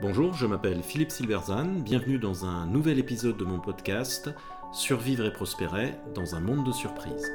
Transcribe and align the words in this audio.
Bonjour, 0.00 0.34
je 0.34 0.46
m'appelle 0.46 0.82
Philippe 0.82 1.12
Silverzan, 1.12 1.66
bienvenue 1.66 2.18
dans 2.18 2.44
un 2.44 2.66
nouvel 2.66 2.98
épisode 2.98 3.36
de 3.36 3.44
mon 3.44 3.60
podcast 3.60 4.28
Survivre 4.72 5.24
et 5.24 5.32
prospérer 5.32 5.94
dans 6.14 6.34
un 6.34 6.40
monde 6.40 6.66
de 6.66 6.72
surprises. 6.72 7.32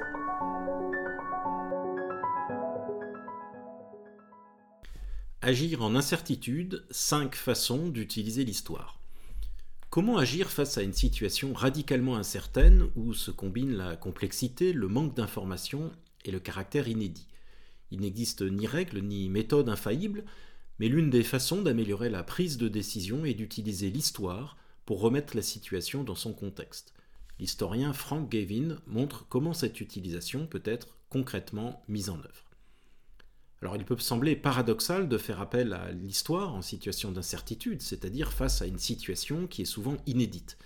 Agir 5.42 5.82
en 5.82 5.96
incertitude, 5.96 6.86
5 6.92 7.34
façons 7.36 7.88
d'utiliser 7.88 8.44
l'histoire. 8.44 9.00
Comment 9.90 10.18
agir 10.18 10.52
face 10.52 10.78
à 10.78 10.84
une 10.84 10.94
situation 10.94 11.54
radicalement 11.54 12.18
incertaine 12.18 12.90
où 12.98 13.14
se 13.14 13.32
combinent 13.32 13.78
la 13.78 13.96
complexité, 13.96 14.74
le 14.74 14.90
manque 14.90 15.16
d'informations 15.16 15.92
et 16.26 16.32
le 16.32 16.42
caractère 16.42 16.90
inédit? 16.90 17.28
Il 17.92 18.02
n'existe 18.02 18.42
ni 18.42 18.68
règle 18.68 19.00
ni 19.00 19.30
méthode 19.30 19.70
infaillible, 19.70 20.26
mais 20.80 20.88
l'une 20.88 21.10
des 21.10 21.24
façons 21.24 21.62
d'améliorer 21.62 22.10
la 22.10 22.24
prise 22.24 22.58
de 22.58 22.68
décision 22.68 23.26
est 23.26 23.34
d'utiliser 23.34 23.90
l'histoire 23.90 24.58
pour 24.86 25.02
remettre 25.02 25.36
la 25.36 25.42
situation 25.42 26.04
dans 26.04 26.16
son 26.16 26.34
contexte. 26.34 26.94
L'historien 27.40 27.94
Frank 27.94 28.30
Gavin 28.30 28.78
montre 28.88 29.26
comment 29.30 29.54
cette 29.54 29.82
utilisation 29.82 30.48
peut 30.48 30.64
être 30.66 30.98
concrètement 31.10 31.84
mise 31.88 32.10
en 32.10 32.20
œuvre. 32.20 32.46
Alors 33.62 33.76
il 33.76 33.84
peut 33.84 33.98
sembler 33.98 34.38
paradoxal 34.38 35.10
de 35.10 35.18
faire 35.18 35.42
appel 35.42 35.74
à 35.74 35.92
l'histoire 35.92 36.56
en 36.56 36.62
situation 36.62 37.12
d'incertitude, 37.12 37.82
c'est-à-dire 37.82 38.32
face 38.32 38.62
à 38.62 38.68
une 38.68 38.80
situation 38.80 39.48
qui 39.48 39.64
est 39.64 39.66
souvent 39.66 39.98
inédite. 40.06 40.58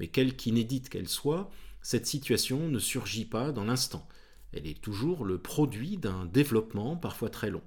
Mais 0.00 0.08
quelque 0.08 0.46
inédite 0.46 0.88
qu'elle 0.88 1.08
soit, 1.08 1.50
cette 1.82 2.06
situation 2.06 2.68
ne 2.68 2.78
surgit 2.78 3.26
pas 3.26 3.52
dans 3.52 3.64
l'instant. 3.64 4.08
Elle 4.52 4.66
est 4.66 4.80
toujours 4.80 5.24
le 5.24 5.38
produit 5.38 5.98
d'un 5.98 6.24
développement 6.24 6.96
parfois 6.96 7.28
très 7.28 7.50
long. 7.50 7.62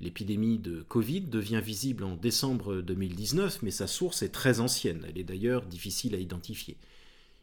L'épidémie 0.00 0.58
de 0.58 0.82
Covid 0.82 1.20
devient 1.22 1.60
visible 1.62 2.04
en 2.04 2.16
décembre 2.16 2.80
2019, 2.80 3.60
mais 3.62 3.70
sa 3.70 3.86
source 3.86 4.22
est 4.22 4.30
très 4.30 4.60
ancienne, 4.60 5.04
elle 5.06 5.18
est 5.18 5.24
d'ailleurs 5.24 5.66
difficile 5.66 6.14
à 6.14 6.18
identifier. 6.18 6.78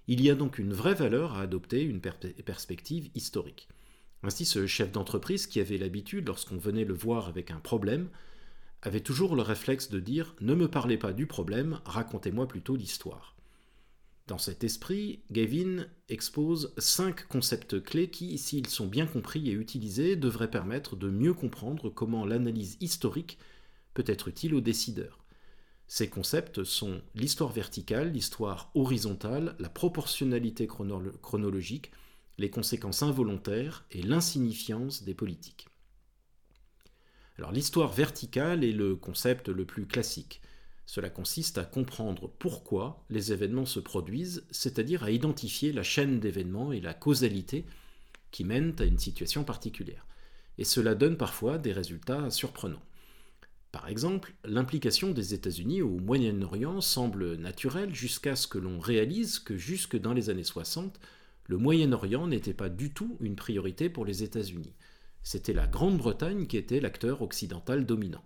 Il 0.07 0.21
y 0.21 0.31
a 0.31 0.35
donc 0.35 0.57
une 0.57 0.73
vraie 0.73 0.95
valeur 0.95 1.35
à 1.35 1.41
adopter 1.41 1.83
une 1.83 2.01
perspective 2.01 3.09
historique. 3.13 3.67
Ainsi, 4.23 4.45
ce 4.45 4.65
chef 4.65 4.91
d'entreprise 4.91 5.45
qui 5.45 5.59
avait 5.59 5.77
l'habitude, 5.77 6.27
lorsqu'on 6.27 6.57
venait 6.57 6.85
le 6.85 6.95
voir 6.95 7.27
avec 7.27 7.51
un 7.51 7.59
problème, 7.59 8.09
avait 8.81 9.01
toujours 9.01 9.35
le 9.35 9.43
réflexe 9.43 9.89
de 9.89 9.99
dire 9.99 10.35
Ne 10.41 10.55
me 10.55 10.67
parlez 10.67 10.97
pas 10.97 11.13
du 11.13 11.27
problème, 11.27 11.79
racontez-moi 11.85 12.47
plutôt 12.47 12.75
l'histoire. 12.75 13.36
Dans 14.27 14.37
cet 14.37 14.65
esprit, 14.65 15.21
Gavin 15.31 15.87
expose 16.09 16.73
cinq 16.77 17.27
concepts 17.27 17.81
clés 17.81 18.09
qui, 18.09 18.37
s'ils 18.37 18.67
sont 18.67 18.87
bien 18.87 19.07
compris 19.07 19.49
et 19.49 19.53
utilisés, 19.53 20.17
devraient 20.17 20.51
permettre 20.51 20.97
de 20.97 21.09
mieux 21.09 21.33
comprendre 21.33 21.89
comment 21.89 22.25
l'analyse 22.25 22.77
historique 22.81 23.37
peut 23.93 24.03
être 24.05 24.27
utile 24.27 24.53
aux 24.53 24.61
décideurs. 24.61 25.23
Ces 25.87 26.09
concepts 26.09 26.65
sont 26.65 27.01
l'histoire 27.15 27.53
verticale, 27.53 28.11
l'histoire 28.11 28.69
horizontale, 28.75 29.55
la 29.59 29.69
proportionnalité 29.69 30.67
chronologique, 30.67 31.91
les 32.37 32.49
conséquences 32.49 33.03
involontaires 33.03 33.85
et 33.91 34.01
l'insignifiance 34.01 35.03
des 35.03 35.13
politiques. 35.13 35.69
Alors 37.37 37.53
l'histoire 37.53 37.93
verticale 37.93 38.65
est 38.65 38.73
le 38.73 38.97
concept 38.97 39.47
le 39.47 39.63
plus 39.63 39.85
classique. 39.85 40.41
Cela 40.87 41.09
consiste 41.09 41.57
à 41.57 41.65
comprendre 41.65 42.31
pourquoi 42.39 43.03
les 43.09 43.33
événements 43.33 43.65
se 43.65 43.81
produisent, 43.81 44.45
c'est-à-dire 44.51 45.03
à 45.03 45.11
identifier 45.11 45.73
la 45.73 45.83
chaîne 45.83 46.21
d'événements 46.21 46.71
et 46.71 46.79
la 46.79 46.93
causalité 46.93 47.65
qui 48.31 48.45
mènent 48.45 48.73
à 48.79 48.85
une 48.85 48.97
situation 48.97 49.43
particulière. 49.43 50.05
Et 50.57 50.63
cela 50.63 50.95
donne 50.95 51.17
parfois 51.17 51.57
des 51.57 51.73
résultats 51.73 52.31
surprenants. 52.31 52.81
Par 53.73 53.89
exemple, 53.89 54.33
l'implication 54.45 55.11
des 55.11 55.33
États-Unis 55.33 55.81
au 55.81 55.99
Moyen-Orient 55.99 56.79
semble 56.79 57.35
naturelle 57.35 57.93
jusqu'à 57.93 58.37
ce 58.37 58.47
que 58.47 58.57
l'on 58.57 58.79
réalise 58.79 59.39
que 59.39 59.57
jusque 59.57 59.99
dans 59.99 60.13
les 60.13 60.29
années 60.29 60.45
60, 60.45 61.01
le 61.47 61.57
Moyen-Orient 61.57 62.27
n'était 62.27 62.53
pas 62.53 62.69
du 62.69 62.93
tout 62.93 63.17
une 63.19 63.35
priorité 63.35 63.89
pour 63.89 64.05
les 64.05 64.23
États-Unis. 64.23 64.73
C'était 65.21 65.53
la 65.53 65.67
Grande-Bretagne 65.67 66.47
qui 66.47 66.55
était 66.55 66.79
l'acteur 66.79 67.21
occidental 67.21 67.85
dominant. 67.85 68.23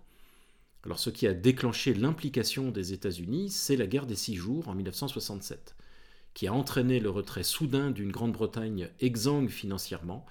Alors 0.84 0.98
ce 0.98 1.10
qui 1.10 1.26
a 1.26 1.34
déclenché 1.34 1.94
l'implication 1.94 2.70
des 2.70 2.92
États-Unis, 2.92 3.50
c'est 3.50 3.76
la 3.76 3.86
guerre 3.86 4.06
des 4.06 4.16
Six 4.16 4.34
Jours 4.34 4.68
en 4.68 4.74
1967, 4.74 5.76
qui 6.34 6.48
a 6.48 6.52
entraîné 6.52 6.98
le 6.98 7.10
retrait 7.10 7.44
soudain 7.44 7.90
d'une 7.90 8.10
Grande-Bretagne 8.10 8.88
exsangue 8.98 9.48
financièrement 9.48 10.26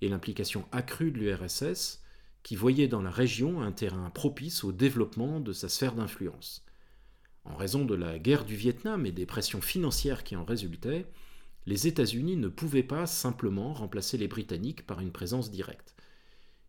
et 0.00 0.08
l'implication 0.08 0.66
accrue 0.72 1.12
de 1.12 1.18
l'URSS, 1.18 2.02
qui 2.42 2.56
voyait 2.56 2.88
dans 2.88 3.02
la 3.02 3.10
région 3.10 3.62
un 3.62 3.70
terrain 3.70 4.10
propice 4.10 4.64
au 4.64 4.72
développement 4.72 5.38
de 5.38 5.52
sa 5.52 5.68
sphère 5.68 5.94
d'influence. 5.94 6.64
En 7.44 7.54
raison 7.54 7.84
de 7.84 7.94
la 7.94 8.18
guerre 8.18 8.44
du 8.44 8.56
Vietnam 8.56 9.06
et 9.06 9.12
des 9.12 9.26
pressions 9.26 9.60
financières 9.60 10.24
qui 10.24 10.34
en 10.34 10.44
résultaient, 10.44 11.06
les 11.66 11.86
États-Unis 11.86 12.36
ne 12.36 12.48
pouvaient 12.48 12.82
pas 12.82 13.06
simplement 13.06 13.72
remplacer 13.72 14.18
les 14.18 14.26
Britanniques 14.26 14.84
par 14.84 14.98
une 14.98 15.12
présence 15.12 15.52
directe. 15.52 15.91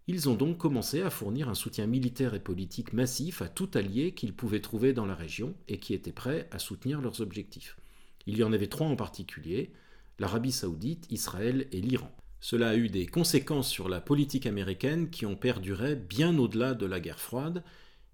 Ils 0.08 0.28
ont 0.28 0.36
donc 0.36 0.58
commencé 0.58 1.02
à 1.02 1.10
fournir 1.10 1.48
un 1.48 1.56
soutien 1.56 1.88
militaire 1.88 2.34
et 2.34 2.42
politique 2.42 2.92
massif 2.92 3.42
à 3.42 3.48
tout 3.48 3.70
allié 3.74 4.14
qu'ils 4.14 4.36
pouvaient 4.36 4.60
trouver 4.60 4.92
dans 4.92 5.06
la 5.06 5.16
région 5.16 5.56
et 5.70 5.78
qui 5.78 5.94
était 5.94 6.12
prêt 6.12 6.50
à 6.52 6.60
soutenir 6.60 7.00
leurs 7.00 7.22
objectifs. 7.22 7.78
Il 8.26 8.38
y 8.38 8.44
en 8.44 8.52
avait 8.52 8.68
trois 8.68 8.88
en 8.88 8.98
particulier, 8.98 9.72
l'Arabie 10.20 10.52
saoudite, 10.52 11.08
Israël 11.10 11.68
et 11.72 11.80
l'Iran. 11.80 12.12
Cela 12.42 12.70
a 12.70 12.76
eu 12.76 12.90
des 12.90 13.06
conséquences 13.06 13.70
sur 13.70 13.88
la 13.88 14.02
politique 14.02 14.46
américaine 14.46 15.10
qui 15.10 15.26
ont 15.26 15.38
perduré 15.38 15.96
bien 15.96 16.38
au-delà 16.38 16.74
de 16.74 16.86
la 16.86 17.00
guerre 17.00 17.20
froide 17.20 17.64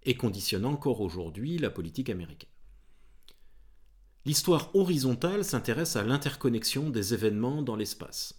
et 0.03 0.15
conditionnent 0.15 0.65
encore 0.65 1.01
aujourd'hui 1.01 1.57
la 1.57 1.71
politique 1.71 2.11
américaine. 2.11 2.49
L'histoire 4.25 4.75
horizontale 4.75 5.43
s'intéresse 5.43 5.95
à 5.95 6.03
l'interconnexion 6.03 6.91
des 6.91 7.15
événements 7.15 7.63
dans 7.63 7.75
l'espace. 7.75 8.38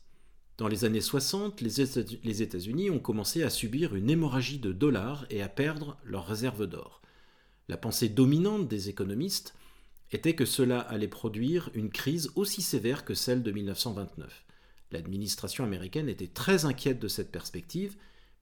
Dans 0.60 0.69
les 0.69 0.84
années 0.84 1.00
60, 1.00 1.62
les 1.62 2.43
États-Unis 2.43 2.91
ont 2.91 2.98
commencé 2.98 3.43
à 3.43 3.48
subir 3.48 3.94
une 3.94 4.10
hémorragie 4.10 4.59
de 4.59 4.72
dollars 4.72 5.25
et 5.31 5.41
à 5.41 5.48
perdre 5.48 5.97
leurs 6.04 6.26
réserves 6.26 6.66
d'or. 6.66 7.00
La 7.69 7.78
pensée 7.78 8.10
dominante 8.10 8.69
des 8.69 8.91
économistes 8.91 9.54
était 10.12 10.34
que 10.34 10.44
cela 10.44 10.81
allait 10.81 11.09
produire 11.09 11.70
une 11.72 11.88
crise 11.88 12.31
aussi 12.34 12.60
sévère 12.60 13.06
que 13.06 13.15
celle 13.15 13.43
de 13.43 13.50
1929. 13.50 14.44
L'administration 14.93 15.65
américaine 15.65 16.10
était 16.10 16.26
très 16.26 16.66
inquiète 16.66 17.00
de 17.00 17.09
cette 17.09 17.32
perspective, 17.32 17.97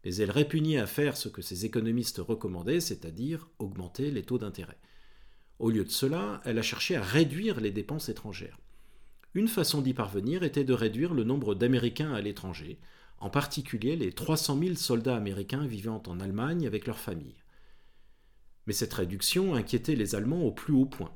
mais 0.05 0.17
elle 0.17 0.33
répugnait 0.33 0.79
à 0.79 0.89
faire 0.89 1.17
ce 1.17 1.29
que 1.29 1.41
ses 1.41 1.67
économistes 1.67 2.19
recommandaient, 2.19 2.81
c'est-à-dire 2.81 3.47
augmenter 3.61 4.11
les 4.11 4.25
taux 4.25 4.39
d'intérêt. 4.39 4.79
Au 5.61 5.71
lieu 5.71 5.85
de 5.85 5.91
cela, 5.91 6.41
elle 6.45 6.59
a 6.59 6.63
cherché 6.63 6.97
à 6.97 7.01
réduire 7.01 7.61
les 7.61 7.71
dépenses 7.71 8.09
étrangères. 8.09 8.59
Une 9.35 9.49
façon 9.49 9.83
d'y 9.83 9.93
parvenir 9.93 10.43
était 10.43 10.65
de 10.65 10.73
réduire 10.73 11.13
le 11.13 11.23
nombre 11.23 11.55
d'Américains 11.55 12.13
à 12.13 12.21
l'étranger, 12.23 12.79
en 13.19 13.29
particulier 13.29 13.95
les 13.95 14.13
300 14.13 14.59
000 14.59 14.75
soldats 14.77 15.17
américains 15.17 15.67
vivant 15.67 16.03
en 16.07 16.19
Allemagne 16.19 16.67
avec 16.67 16.87
leurs 16.87 16.99
familles. 16.99 17.43
Mais 18.67 18.73
cette 18.73 18.95
réduction 18.95 19.55
inquiétait 19.55 19.97
les 19.97 20.15
Allemands 20.15 20.45
au 20.45 20.51
plus 20.51 20.73
haut 20.73 20.87
point. 20.87 21.13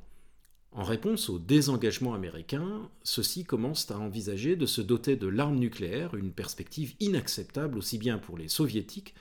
En 0.71 0.83
réponse 0.83 1.29
au 1.29 1.39
désengagement 1.39 2.13
américain, 2.13 2.89
ceux-ci 3.03 3.45
commencent 3.45 3.89
à 3.89 3.99
envisager 3.99 4.55
de 4.55 4.65
se 4.65 4.81
doter 4.81 5.15
de 5.15 5.27
l'arme 5.27 5.57
nucléaire, 5.57 6.15
une 6.15 6.31
perspective 6.31 6.95
inacceptable 6.99 7.77
aussi 7.77 7.97
bien 7.97 8.17
pour 8.19 8.37
les 8.37 8.47
soviétiques 8.47 9.15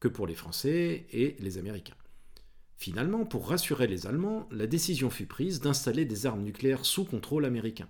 que 0.00 0.08
pour 0.08 0.26
les 0.26 0.34
Français 0.34 1.06
et 1.10 1.36
les 1.38 1.58
Américains. 1.58 1.96
Finalement, 2.76 3.24
pour 3.24 3.48
rassurer 3.48 3.86
les 3.86 4.06
Allemands, 4.06 4.46
la 4.50 4.66
décision 4.66 5.08
fut 5.08 5.26
prise 5.26 5.60
d'installer 5.60 6.04
des 6.04 6.26
armes 6.26 6.42
nucléaires 6.42 6.84
sous 6.84 7.04
contrôle 7.04 7.46
américain 7.46 7.88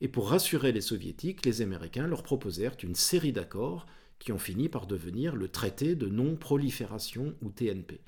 et 0.00 0.08
pour 0.08 0.30
rassurer 0.30 0.72
les 0.72 0.80
soviétiques, 0.80 1.44
les 1.44 1.62
Américains 1.62 2.06
leur 2.06 2.22
proposèrent 2.22 2.76
une 2.82 2.94
série 2.94 3.32
d'accords 3.32 3.86
qui 4.18 4.32
ont 4.32 4.38
fini 4.38 4.68
par 4.68 4.86
devenir 4.86 5.36
le 5.36 5.48
traité 5.48 5.94
de 5.94 6.06
non-prolifération 6.06 7.34
ou 7.42 7.50
TNP. 7.50 8.00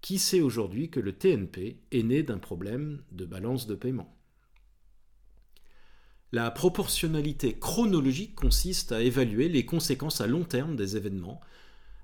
Qui 0.00 0.18
sait 0.18 0.40
aujourd'hui 0.40 0.90
que 0.90 1.00
le 1.00 1.12
TNP 1.12 1.80
est 1.90 2.02
né 2.02 2.22
d'un 2.22 2.38
problème 2.38 3.02
de 3.12 3.24
balance 3.24 3.66
de 3.66 3.74
paiement? 3.74 4.16
La 6.32 6.50
proportionnalité 6.50 7.58
chronologique 7.58 8.34
consiste 8.34 8.92
à 8.92 9.02
évaluer 9.02 9.50
les 9.50 9.66
conséquences 9.66 10.22
à 10.22 10.26
long 10.26 10.44
terme 10.44 10.76
des 10.76 10.96
événements, 10.96 11.40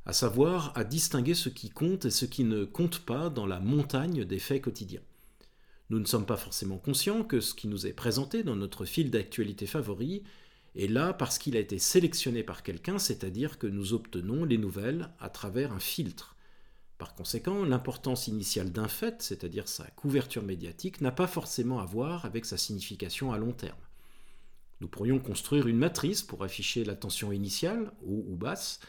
à 0.05 0.12
savoir 0.12 0.77
à 0.77 0.85
distinguer 0.85 1.35
ce 1.35 1.49
qui 1.49 1.71
compte 1.71 2.05
et 2.05 2.11
ce 2.11 2.27
qui 2.27 2.44
ne 2.44 2.65
compte 2.65 3.00
pas 3.00 3.31
dans 3.31 3.47
la 3.47 3.59
montagne 3.59 4.25
des 4.25 4.38
faits 4.38 4.62
quotidiens. 4.62 5.03
Nous 5.90 5.99
ne 5.99 6.05
sommes 6.05 6.26
pas 6.26 6.37
forcément 6.37 6.76
conscients 6.76 7.25
que 7.25 7.40
ce 7.40 7.55
qui 7.55 7.67
nous 7.67 7.87
est 7.87 7.93
présenté 7.93 8.43
dans 8.43 8.56
notre 8.56 8.85
fil 8.85 9.11
d'actualité 9.11 9.67
favori 9.67 10.23
est 10.76 10.87
là 10.87 11.14
parce 11.14 11.38
qu'il 11.38 11.56
a 11.56 11.61
été 11.61 11.79
sélectionné 11.79 12.43
par 12.43 12.62
quelqu'un, 12.62 12.99
c'est-à-dire 12.99 13.58
que 13.58 13.67
nous 13.67 13.94
obtenons 13.94 14.44
les 14.44 14.58
nouvelles 14.58 15.08
à 15.19 15.31
travers 15.31 15.73
un 15.73 15.81
filtre. 15.81 16.37
Par 16.99 17.14
conséquent, 17.14 17.64
l'importance 17.64 18.29
initiale 18.29 18.70
d'un 18.70 18.88
fait, 18.88 19.23
c'est-à-dire 19.23 19.69
sa 19.69 19.85
couverture 19.90 20.43
médiatique, 20.43 21.00
n'a 21.00 21.12
pas 21.12 21.26
forcément 21.26 21.81
à 21.81 21.87
voir 21.87 22.25
avec 22.25 22.44
sa 22.44 22.58
signification 22.58 23.32
à 23.32 23.38
long 23.38 23.52
terme. 23.52 23.79
Nous 24.81 24.88
pourrions 24.88 25.19
construire 25.19 25.69
une 25.69 25.79
matrice 25.79 26.23
pour 26.23 26.44
afficher 26.44 26.85
l'attention 26.85 27.32
initiale, 27.32 27.93
haut 28.02 28.25
ou 28.29 28.37
basse, 28.37 28.81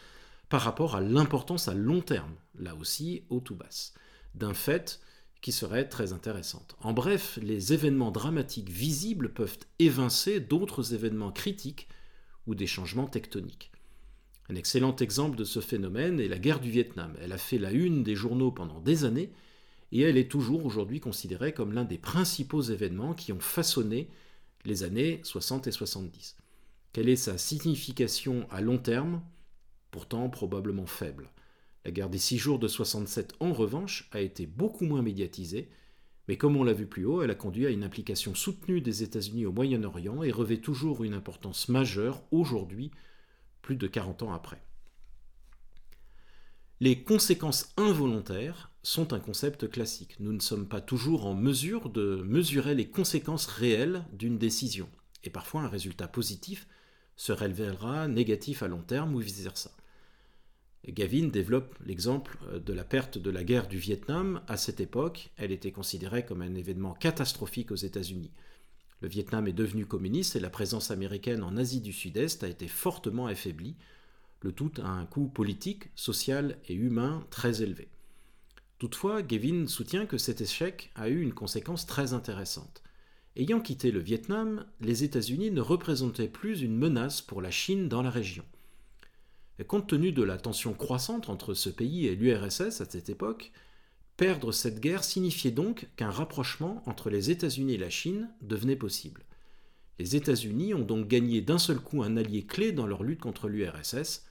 par 0.49 0.61
rapport 0.61 0.95
à 0.95 1.01
l'importance 1.01 1.67
à 1.67 1.73
long 1.73 2.01
terme, 2.01 2.35
là 2.55 2.75
aussi 2.75 3.23
haute 3.29 3.51
ou 3.51 3.55
basse, 3.55 3.93
d'un 4.35 4.53
fait 4.53 4.99
qui 5.41 5.51
serait 5.51 5.87
très 5.87 6.13
intéressante. 6.13 6.75
En 6.81 6.93
bref, 6.93 7.39
les 7.41 7.73
événements 7.73 8.11
dramatiques 8.11 8.69
visibles 8.69 9.33
peuvent 9.33 9.57
évincer 9.79 10.39
d'autres 10.39 10.93
événements 10.93 11.31
critiques 11.31 11.87
ou 12.47 12.55
des 12.55 12.67
changements 12.67 13.07
tectoniques. 13.07 13.71
Un 14.49 14.55
excellent 14.55 14.95
exemple 14.95 15.37
de 15.37 15.43
ce 15.43 15.59
phénomène 15.59 16.19
est 16.19 16.27
la 16.27 16.39
guerre 16.39 16.59
du 16.59 16.71
Vietnam. 16.71 17.15
Elle 17.21 17.31
a 17.31 17.37
fait 17.37 17.59
la 17.59 17.71
une 17.71 18.03
des 18.03 18.15
journaux 18.15 18.51
pendant 18.51 18.81
des 18.81 19.05
années 19.05 19.31
et 19.91 20.01
elle 20.01 20.17
est 20.17 20.29
toujours 20.29 20.65
aujourd'hui 20.65 20.99
considérée 20.99 21.53
comme 21.53 21.73
l'un 21.73 21.85
des 21.85 21.97
principaux 21.97 22.61
événements 22.61 23.13
qui 23.13 23.31
ont 23.31 23.39
façonné 23.39 24.09
les 24.65 24.83
années 24.83 25.21
60 25.23 25.67
et 25.67 25.71
70. 25.71 26.35
Quelle 26.91 27.09
est 27.09 27.15
sa 27.15 27.37
signification 27.37 28.47
à 28.49 28.61
long 28.61 28.79
terme? 28.79 29.21
Pourtant 29.91 30.29
probablement 30.29 30.87
faible. 30.87 31.29
La 31.85 31.91
guerre 31.91 32.09
des 32.09 32.17
six 32.17 32.37
jours 32.37 32.59
de 32.59 32.67
67, 32.67 33.35
en 33.39 33.53
revanche, 33.53 34.09
a 34.11 34.19
été 34.19 34.45
beaucoup 34.45 34.85
moins 34.85 35.01
médiatisée, 35.01 35.69
mais 36.27 36.37
comme 36.37 36.57
on 36.57 36.63
l'a 36.63 36.73
vu 36.73 36.85
plus 36.85 37.05
haut, 37.05 37.21
elle 37.21 37.31
a 37.31 37.35
conduit 37.35 37.65
à 37.65 37.69
une 37.69 37.83
implication 37.83 38.35
soutenue 38.35 38.81
des 38.81 39.01
États-Unis 39.01 39.45
au 39.45 39.51
Moyen-Orient 39.51 40.21
et 40.23 40.31
revêt 40.31 40.57
toujours 40.57 41.03
une 41.03 41.13
importance 41.13 41.69
majeure 41.69 42.21
aujourd'hui, 42.31 42.91
plus 43.61 43.77
de 43.77 43.87
40 43.87 44.23
ans 44.23 44.33
après. 44.33 44.61
Les 46.81 47.03
conséquences 47.03 47.73
involontaires 47.77 48.71
sont 48.83 49.11
un 49.11 49.19
concept 49.19 49.69
classique. 49.69 50.15
Nous 50.19 50.31
ne 50.31 50.39
sommes 50.39 50.67
pas 50.67 50.81
toujours 50.81 51.25
en 51.25 51.33
mesure 51.33 51.89
de 51.89 52.23
mesurer 52.25 52.75
les 52.75 52.89
conséquences 52.89 53.47
réelles 53.47 54.05
d'une 54.13 54.37
décision, 54.37 54.87
et 55.23 55.29
parfois 55.29 55.61
un 55.61 55.67
résultat 55.67 56.07
positif 56.07 56.67
se 57.15 57.31
révélera 57.31 58.07
négatif 58.07 58.63
à 58.63 58.67
long 58.67 58.81
terme 58.81 59.15
ou 59.15 59.19
vice-versa. 59.19 59.71
Gavin 60.87 61.27
développe 61.27 61.75
l'exemple 61.85 62.37
euh, 62.47 62.59
de 62.59 62.73
la 62.73 62.83
perte 62.83 63.17
de 63.17 63.29
la 63.29 63.43
guerre 63.43 63.67
du 63.67 63.77
Vietnam. 63.77 64.41
À 64.47 64.57
cette 64.57 64.79
époque, 64.79 65.31
elle 65.37 65.51
était 65.51 65.71
considérée 65.71 66.25
comme 66.25 66.41
un 66.41 66.55
événement 66.55 66.93
catastrophique 66.93 67.71
aux 67.71 67.75
États-Unis. 67.75 68.31
Le 69.01 69.07
Vietnam 69.07 69.47
est 69.47 69.53
devenu 69.53 69.85
communiste 69.85 70.35
et 70.35 70.39
la 70.39 70.49
présence 70.49 70.91
américaine 70.91 71.43
en 71.43 71.57
Asie 71.57 71.81
du 71.81 71.93
Sud-Est 71.93 72.43
a 72.43 72.47
été 72.47 72.67
fortement 72.67 73.27
affaiblie, 73.27 73.75
le 74.41 74.51
tout 74.51 74.71
à 74.81 74.87
un 74.87 75.05
coût 75.05 75.27
politique, 75.27 75.89
social 75.95 76.57
et 76.67 76.73
humain 76.73 77.25
très 77.29 77.61
élevé. 77.61 77.89
Toutefois, 78.77 79.21
Gavin 79.21 79.67
soutient 79.67 80.05
que 80.05 80.17
cet 80.17 80.41
échec 80.41 80.91
a 80.95 81.09
eu 81.09 81.21
une 81.21 81.33
conséquence 81.33 81.85
très 81.85 82.13
intéressante. 82.13 82.81
Ayant 83.35 83.59
quitté 83.61 83.91
le 83.91 83.99
Vietnam, 83.99 84.65
les 84.81 85.03
États-Unis 85.03 85.51
ne 85.51 85.61
représentaient 85.61 86.29
plus 86.29 86.61
une 86.61 86.77
menace 86.77 87.21
pour 87.21 87.41
la 87.41 87.51
Chine 87.51 87.87
dans 87.89 88.01
la 88.01 88.09
région 88.09 88.45
compte 89.63 89.87
tenu 89.87 90.11
de 90.11 90.23
la 90.23 90.37
tension 90.37 90.73
croissante 90.73 91.29
entre 91.29 91.53
ce 91.53 91.69
pays 91.69 92.07
et 92.07 92.15
l'URSS 92.15 92.81
à 92.81 92.85
cette 92.85 93.09
époque, 93.09 93.51
perdre 94.15 94.51
cette 94.51 94.79
guerre 94.79 95.03
signifiait 95.03 95.51
donc 95.51 95.87
qu'un 95.95 96.09
rapprochement 96.11 96.83
entre 96.85 97.09
les 97.09 97.31
États-Unis 97.31 97.73
et 97.73 97.77
la 97.77 97.89
Chine 97.89 98.29
devenait 98.41 98.75
possible. 98.75 99.23
Les 99.97 100.15
États-Unis 100.15 100.73
ont 100.73 100.83
donc 100.83 101.07
gagné 101.07 101.41
d'un 101.41 101.57
seul 101.57 101.79
coup 101.79 102.03
un 102.03 102.15
allié 102.15 102.45
clé 102.45 102.71
dans 102.71 102.87
leur 102.87 103.03
lutte 103.03 103.19
contre 103.19 103.49
l'URSS. 103.49 104.25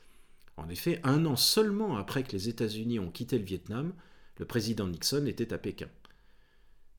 En 0.56 0.68
effet, 0.70 1.00
un 1.04 1.26
an 1.26 1.36
seulement 1.36 1.98
après 1.98 2.22
que 2.22 2.32
les 2.32 2.48
États-Unis 2.48 2.98
ont 2.98 3.10
quitté 3.10 3.38
le 3.38 3.44
Vietnam, 3.44 3.92
le 4.38 4.46
président 4.46 4.86
Nixon 4.86 5.26
était 5.26 5.52
à 5.52 5.58
Pékin. 5.58 5.88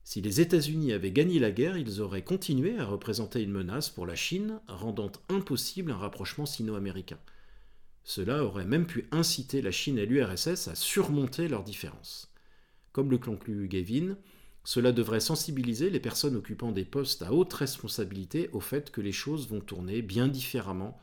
Si 0.04 0.20
les 0.20 0.40
États-Unis 0.40 0.92
avaient 0.92 1.10
gagné 1.10 1.38
la 1.38 1.50
guerre, 1.50 1.76
ils 1.76 2.00
auraient 2.00 2.24
continué 2.24 2.78
à 2.78 2.84
représenter 2.84 3.42
une 3.42 3.52
menace 3.52 3.90
pour 3.90 4.06
la 4.06 4.14
Chine, 4.14 4.60
rendant 4.68 5.12
impossible 5.28 5.92
un 5.92 5.96
rapprochement 5.96 6.46
sino-américain. 6.46 7.18
Cela 8.04 8.44
aurait 8.44 8.64
même 8.64 8.86
pu 8.86 9.06
inciter 9.12 9.62
la 9.62 9.70
Chine 9.70 9.98
et 9.98 10.06
l'URSS 10.06 10.68
à 10.68 10.74
surmonter 10.74 11.48
leurs 11.48 11.64
différences. 11.64 12.32
Comme 12.92 13.10
le 13.10 13.18
conclut 13.18 13.68
Gavin, 13.68 14.16
cela 14.64 14.92
devrait 14.92 15.20
sensibiliser 15.20 15.90
les 15.90 16.00
personnes 16.00 16.36
occupant 16.36 16.72
des 16.72 16.84
postes 16.84 17.22
à 17.22 17.32
haute 17.32 17.52
responsabilité 17.52 18.50
au 18.52 18.60
fait 18.60 18.90
que 18.90 19.00
les 19.00 19.12
choses 19.12 19.48
vont 19.48 19.60
tourner 19.60 20.02
bien 20.02 20.28
différemment 20.28 21.00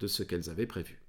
de 0.00 0.06
ce 0.06 0.22
qu'elles 0.22 0.50
avaient 0.50 0.66
prévu. 0.66 1.00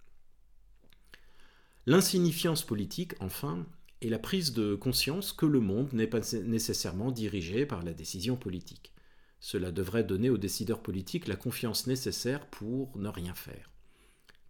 L'insignifiance 1.86 2.64
politique, 2.64 3.14
enfin, 3.20 3.66
est 4.02 4.10
la 4.10 4.20
prise 4.20 4.54
de 4.54 4.76
conscience 4.76 5.34
que 5.34 5.46
le 5.46 5.60
monde 5.60 5.94
n'est 5.94 6.08
pas 6.08 6.22
nécessairement 6.44 7.12
dirigé 7.12 7.66
par 7.66 7.84
la 7.84 7.94
décision 7.94 8.36
politique. 8.36 8.94
Cela 9.40 9.72
devrait 9.72 10.04
donner 10.04 10.30
aux 10.30 10.38
décideurs 10.38 10.82
politiques 10.82 11.28
la 11.28 11.36
confiance 11.36 11.88
nécessaire 11.88 12.46
pour 12.48 12.98
ne 12.98 13.10
rien 13.10 13.34
faire. 13.34 13.72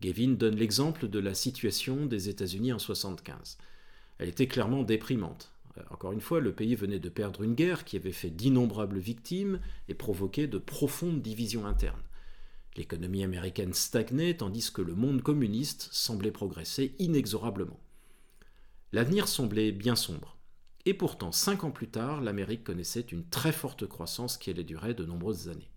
Gavin 0.02 0.30
donne 0.30 0.56
l'exemple 0.56 1.08
de 1.10 1.20
la 1.20 1.34
situation 1.34 2.06
des 2.06 2.30
États-Unis 2.30 2.72
en 2.72 2.78
1975. 2.78 3.58
Elle 4.18 4.30
était 4.30 4.48
clairement 4.48 4.84
déprimante. 4.84 5.52
Euh, 5.78 5.82
encore 5.90 6.14
une 6.14 6.22
fois, 6.22 6.40
le 6.40 6.54
pays 6.54 6.76
venait 6.76 7.00
de 7.00 7.10
perdre 7.10 7.44
une 7.44 7.56
guerre 7.56 7.84
qui 7.84 7.98
avait 7.98 8.12
fait 8.12 8.30
d'innombrables 8.30 9.00
victimes 9.00 9.60
et 9.88 9.94
provoqué 9.94 10.48
de 10.48 10.58
profondes 10.58 11.22
divisions 11.22 11.66
internes. 11.66 12.02
L'économie 12.78 13.24
américaine 13.24 13.74
stagnait 13.74 14.38
tandis 14.38 14.72
que 14.72 14.82
le 14.82 14.96
monde 14.96 15.22
communiste 15.22 15.90
semblait 15.92 16.32
progresser 16.32 16.96
inexorablement. 17.00 17.80
L'avenir 18.94 19.28
semblait 19.28 19.72
bien 19.72 19.96
sombre. 19.96 20.38
Et 20.86 20.94
pourtant, 20.94 21.32
cinq 21.32 21.64
ans 21.64 21.72
plus 21.72 21.90
tard, 21.90 22.22
l'Amérique 22.22 22.64
connaissait 22.64 23.02
une 23.02 23.26
très 23.26 23.52
forte 23.52 23.86
croissance 23.86 24.38
qui 24.38 24.50
allait 24.50 24.64
durer 24.64 24.94
de 24.94 25.06
nombreuses 25.06 25.50
années. 25.50 25.70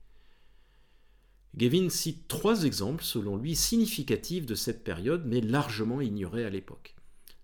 Gavin 1.55 1.91
cite 1.91 2.29
trois 2.29 2.65
exemples, 2.65 3.05
selon 3.05 3.37
lui, 3.37 3.55
significatifs 3.55 4.47
de 4.47 4.55
cette 4.55 4.85
période, 4.85 5.25
mais 5.27 5.41
largement 5.41 6.01
ignorés 6.01 6.45
à 6.45 6.51
l'époque. 6.51 6.95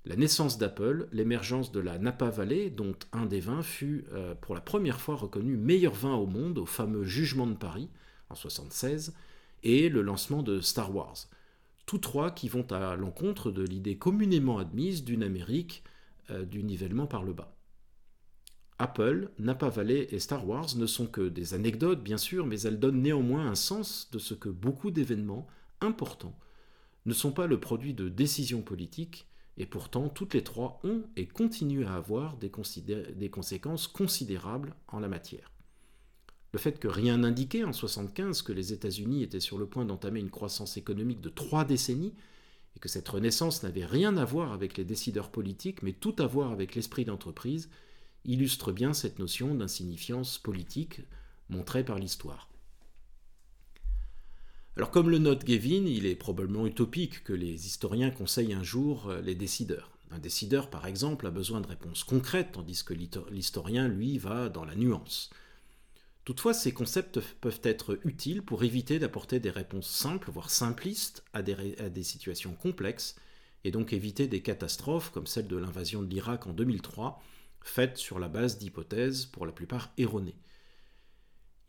La 0.07 0.17
naissance 0.17 0.57
d'Apple, 0.57 1.09
l'émergence 1.13 1.73
de 1.73 1.81
la 1.81 1.99
Napa 1.99 2.31
Valley, 2.31 2.71
dont 2.71 2.95
un 3.13 3.27
des 3.27 3.41
vins 3.41 3.63
fut 3.63 4.07
euh, 4.13 4.35
pour 4.35 4.55
la 4.55 4.63
première 4.63 5.01
fois 5.01 5.17
reconnu 5.17 5.59
meilleur 5.59 5.93
vin 5.93 6.15
au 6.15 6.27
monde 6.27 6.57
au 6.57 6.65
fameux 6.65 7.05
Jugement 7.05 7.47
de 7.47 7.55
Paris 7.55 7.91
en 8.31 8.35
1976, 8.35 9.15
et 9.65 9.91
le 9.91 10.01
lancement 10.01 10.43
de 10.43 10.61
Star 10.61 10.95
Wars. 10.95 11.17
Tous 11.85 11.99
trois 11.99 12.31
qui 12.31 12.49
vont 12.49 12.67
à 12.73 12.97
l'encontre 12.97 13.51
de 13.51 13.63
l'idée 13.63 13.99
communément 13.99 14.59
admise 14.59 15.05
d'une 15.05 15.23
Amérique 15.23 15.83
euh, 16.31 16.47
du 16.47 16.63
nivellement 16.63 17.07
par 17.07 17.23
le 17.23 17.35
bas. 17.35 17.58
Apple, 18.79 19.31
Napa 19.41 19.69
Valley 19.69 20.07
et 20.13 20.21
Star 20.21 20.47
Wars 20.47 20.77
ne 20.77 20.87
sont 20.87 21.07
que 21.07 21.29
des 21.29 21.55
anecdotes, 21.55 22.03
bien 22.03 22.17
sûr, 22.17 22.47
mais 22.47 22.61
elles 22.61 22.79
donnent 22.79 23.03
néanmoins 23.03 23.51
un 23.51 23.57
sens 23.57 24.09
de 24.13 24.21
ce 24.21 24.35
que 24.35 24.49
beaucoup 24.49 24.93
d'événements 24.93 25.49
importants 25.81 26.39
ne 27.05 27.13
sont 27.13 27.33
pas 27.33 27.49
le 27.49 27.59
produit 27.59 27.95
de 27.95 28.09
décisions 28.09 28.63
politiques, 28.63 29.27
et 29.57 29.67
pourtant 29.67 30.09
toutes 30.09 30.35
les 30.35 30.45
trois 30.45 30.81
ont 30.85 31.03
et 31.17 31.27
continuent 31.27 31.87
à 31.87 31.95
avoir 31.95 32.37
des, 32.37 32.51
conséquences 33.31 33.89
considérables 33.89 34.77
en 34.87 35.01
la 35.01 35.09
matière. 35.09 35.51
Le 36.53 36.61
fait 36.61 36.79
que 36.79 36.87
rien 36.87 37.19
n'indiquait 37.19 37.65
en 37.65 37.75
1975 37.75 38.43
que 38.43 38.53
les 38.53 38.73
États-Unis 38.73 39.25
étaient 39.25 39.41
sur 39.41 39.59
le 39.59 39.67
point 39.67 39.85
d'entamer 39.85 40.21
une 40.21 40.31
croissance 40.31 40.77
économique 40.77 41.21
de 41.21 41.29
trois 41.29 41.65
décennies, 41.65 42.15
et 42.77 42.79
que 42.79 42.89
cette 42.89 43.09
renaissance 43.09 43.65
n'avait 43.65 43.85
rien 43.85 44.17
à 44.17 44.25
voir 44.25 44.53
avec 44.53 44.77
les 44.77 44.85
décideurs 44.85 45.33
politiques, 45.33 45.83
mais 45.83 45.93
tout 45.93 46.15
à 46.21 46.27
voir 46.27 46.53
avec 46.53 46.77
l'esprit 46.77 47.05
d'entreprise, 47.05 47.69
illustre 48.29 48.71
bien 48.71 48.93
cette 48.93 49.19
notion 49.19 49.55
d'insignifiance 49.55 50.39
politique 50.39 51.01
montrée 51.49 51.85
par 51.85 51.99
l'histoire. 51.99 52.49
Alors 54.77 54.93
comme 54.93 55.11
le 55.11 55.19
note 55.19 55.45
Gavin, 55.45 55.87
il 55.87 56.07
est 56.07 56.15
probablement 56.15 56.67
utopique 56.67 57.25
que 57.25 57.33
les 57.33 57.67
historiens 57.67 58.11
conseillent 58.11 58.53
un 58.53 58.63
jour 58.63 59.09
euh, 59.09 59.21
les 59.21 59.35
décideurs. 59.35 59.99
Un 60.13 60.21
décideur, 60.21 60.71
par 60.71 60.87
exemple, 60.87 61.27
a 61.27 61.31
besoin 61.31 61.61
de 61.61 61.67
réponses 61.67 62.05
concrètes, 62.05 62.53
tandis 62.53 62.85
que 62.85 62.95
l'historien, 62.95 63.89
lui, 63.89 64.19
va 64.19 64.49
dans 64.49 64.65
la 64.65 64.75
nuance. 64.75 65.31
Toutefois, 66.25 66.55
ces 66.55 66.73
concepts 66.73 67.21
peuvent 67.41 67.61
être 67.63 67.99
utiles 68.05 68.43
pour 68.43 68.63
éviter 68.63 68.99
d'apporter 68.99 69.41
des 69.41 69.51
réponses 69.51 69.91
simples, 69.91 70.31
voire 70.31 70.49
simplistes, 70.49 71.25
à 71.33 71.43
des, 71.43 71.77
à 71.79 71.89
des, 71.89 72.03
situations 72.03 72.55
complexes, 72.55 73.17
et 73.65 73.71
donc 73.71 73.93
éviter 73.93 74.29
des 74.29 74.43
catastrophes 74.43 75.11
comme 75.11 75.27
celle 75.27 75.49
de 75.49 75.57
l'invasion 75.57 76.03
de 76.03 76.09
l'Irak 76.09 76.47
en 76.47 76.53
2003, 76.53 77.23
faites 77.61 77.97
sur 77.97 78.19
la 78.19 78.29
base 78.29 78.59
d'hypothèses 78.59 79.27
pour 79.27 79.47
la 79.47 79.53
plupart 79.53 79.93
erronées. 79.99 80.39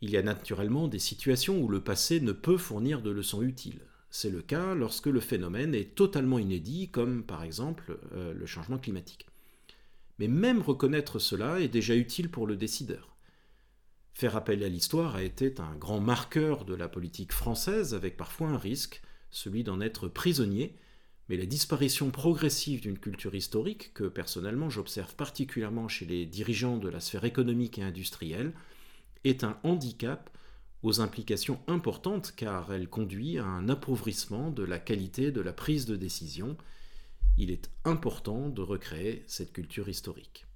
Il 0.00 0.10
y 0.10 0.16
a 0.16 0.22
naturellement 0.22 0.88
des 0.88 0.98
situations 0.98 1.60
où 1.60 1.68
le 1.68 1.82
passé 1.82 2.20
ne 2.20 2.32
peut 2.32 2.56
fournir 2.56 3.02
de 3.02 3.10
leçons 3.10 3.42
utiles. 3.42 3.82
C'est 4.10 4.30
le 4.30 4.42
cas 4.42 4.74
lorsque 4.74 5.06
le 5.06 5.20
phénomène 5.20 5.74
est 5.74 5.94
totalement 5.94 6.38
inédit, 6.38 6.90
comme 6.90 7.22
par 7.22 7.42
exemple 7.44 7.98
euh, 8.12 8.32
le 8.32 8.46
changement 8.46 8.78
climatique. 8.78 9.26
Mais 10.18 10.26
même 10.26 10.60
reconnaître 10.60 11.18
cela 11.18 11.60
est 11.60 11.68
déjà 11.68 11.94
utile 11.94 12.30
pour 12.30 12.46
le 12.46 12.56
décideur. 12.56 13.16
Faire 14.12 14.36
appel 14.36 14.62
à 14.64 14.68
l'histoire 14.68 15.16
a 15.16 15.22
été 15.22 15.54
un 15.58 15.76
grand 15.76 16.00
marqueur 16.00 16.64
de 16.64 16.74
la 16.74 16.88
politique 16.88 17.32
française, 17.32 17.94
avec 17.94 18.16
parfois 18.16 18.48
un 18.48 18.58
risque, 18.58 19.02
celui 19.30 19.64
d'en 19.64 19.80
être 19.80 20.08
prisonnier, 20.08 20.74
mais 21.30 21.36
la 21.36 21.46
disparition 21.46 22.10
progressive 22.10 22.80
d'une 22.80 22.98
culture 22.98 23.36
historique, 23.36 23.94
que 23.94 24.02
personnellement 24.02 24.68
j'observe 24.68 25.14
particulièrement 25.14 25.86
chez 25.86 26.04
les 26.04 26.26
dirigeants 26.26 26.76
de 26.76 26.88
la 26.88 26.98
sphère 26.98 27.24
économique 27.24 27.78
et 27.78 27.84
industrielle, 27.84 28.52
est 29.22 29.44
un 29.44 29.56
handicap 29.62 30.36
aux 30.82 31.00
implications 31.00 31.60
importantes 31.68 32.32
car 32.34 32.72
elle 32.72 32.88
conduit 32.88 33.38
à 33.38 33.44
un 33.44 33.68
appauvrissement 33.68 34.50
de 34.50 34.64
la 34.64 34.80
qualité 34.80 35.30
de 35.30 35.40
la 35.40 35.52
prise 35.52 35.86
de 35.86 35.94
décision. 35.94 36.56
Il 37.38 37.52
est 37.52 37.70
important 37.84 38.48
de 38.48 38.62
recréer 38.62 39.22
cette 39.28 39.52
culture 39.52 39.88
historique. 39.88 40.46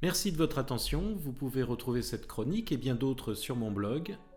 Merci 0.00 0.30
de 0.30 0.36
votre 0.36 0.58
attention. 0.58 1.16
Vous 1.16 1.32
pouvez 1.32 1.64
retrouver 1.64 2.02
cette 2.02 2.28
chronique 2.28 2.70
et 2.70 2.76
bien 2.76 2.94
d'autres 2.94 3.34
sur 3.34 3.56
mon 3.56 3.72
blog 3.72 4.16